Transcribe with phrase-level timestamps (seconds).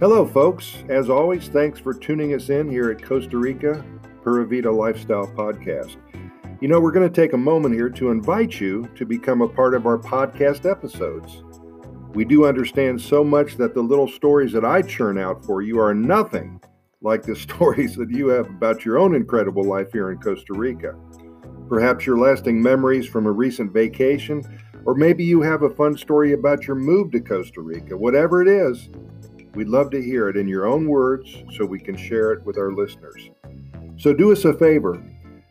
[0.00, 0.82] Hello, folks.
[0.88, 3.84] As always, thanks for tuning us in here at Costa Rica
[4.22, 5.98] Pura Vida Lifestyle Podcast.
[6.62, 9.48] You know, we're going to take a moment here to invite you to become a
[9.48, 11.44] part of our podcast episodes.
[12.14, 15.78] We do understand so much that the little stories that I churn out for you
[15.78, 16.62] are nothing
[17.02, 20.94] like the stories that you have about your own incredible life here in Costa Rica.
[21.68, 24.42] Perhaps your lasting memories from a recent vacation,
[24.86, 27.94] or maybe you have a fun story about your move to Costa Rica.
[27.94, 28.88] Whatever it is,
[29.54, 32.58] we'd love to hear it in your own words so we can share it with
[32.58, 33.30] our listeners.
[33.96, 35.02] So do us a favor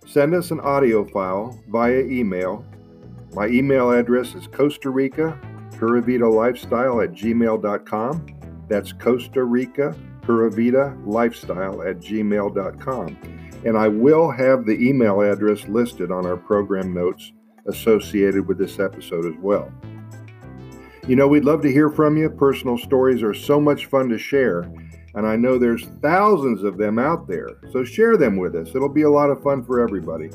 [0.09, 2.65] send us an audio file via email.
[3.33, 5.39] My email address is Costa Rica
[5.77, 8.25] Pura Vida Lifestyle at gmail.com.
[8.67, 13.17] That's Costa Rica Pura Vida Lifestyle at gmail.com.
[13.65, 17.31] And I will have the email address listed on our program notes
[17.67, 19.71] associated with this episode as well.
[21.09, 22.29] You know, we'd love to hear from you.
[22.29, 24.71] Personal stories are so much fun to share,
[25.15, 27.57] and I know there's thousands of them out there.
[27.71, 28.75] So share them with us.
[28.75, 30.29] It'll be a lot of fun for everybody.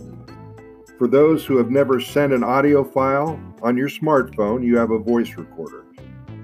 [0.99, 4.99] For those who have never sent an audio file on your smartphone, you have a
[4.99, 5.85] voice recorder.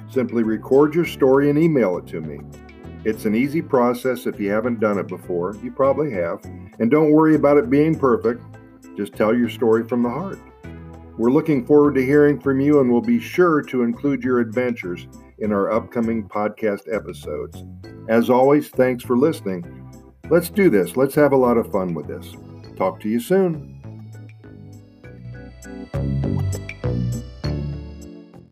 [0.08, 2.38] Simply record your story and email it to me.
[3.04, 5.56] It's an easy process if you haven't done it before.
[5.60, 6.40] You probably have.
[6.78, 8.44] And don't worry about it being perfect.
[8.96, 10.38] Just tell your story from the heart.
[11.18, 15.06] We're looking forward to hearing from you and we'll be sure to include your adventures
[15.38, 17.64] in our upcoming podcast episodes.
[18.08, 19.64] As always, thanks for listening.
[20.30, 20.96] Let's do this.
[20.96, 22.32] Let's have a lot of fun with this.
[22.76, 23.80] Talk to you soon.